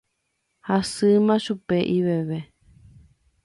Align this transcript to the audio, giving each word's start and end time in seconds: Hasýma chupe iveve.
Hasýma 0.67 1.35
chupe 1.43 1.77
iveve. 1.97 2.39